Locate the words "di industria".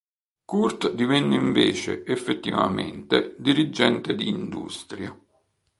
4.15-5.15